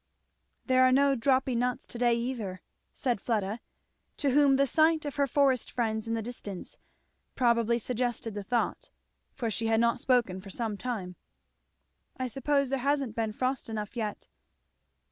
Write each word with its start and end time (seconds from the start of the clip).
"There 0.65 0.81
are 0.83 0.91
no 0.91 1.13
'dropping 1.13 1.59
nuts' 1.59 1.85
to 1.85 1.99
day, 1.99 2.15
either," 2.15 2.63
said 2.91 3.21
Fleda, 3.21 3.59
to 4.17 4.31
whom 4.31 4.55
the 4.55 4.65
sight 4.65 5.05
of 5.05 5.17
her 5.17 5.27
forest 5.27 5.69
friends 5.69 6.07
in 6.07 6.15
the 6.15 6.23
distance 6.23 6.79
probably 7.35 7.77
suggested 7.77 8.33
the 8.33 8.41
thought, 8.41 8.89
for 9.35 9.51
she 9.51 9.67
had 9.67 9.79
not 9.79 9.99
spoken 9.99 10.39
for 10.41 10.49
some 10.49 10.75
time. 10.75 11.17
"I 12.17 12.25
suppose 12.25 12.69
there 12.69 12.79
hasn't 12.79 13.15
been 13.15 13.31
frost 13.31 13.69
enough 13.69 13.95
yet." 13.95 14.27